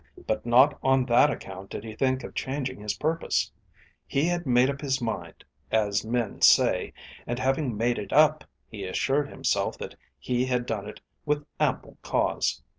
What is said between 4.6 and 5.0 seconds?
up his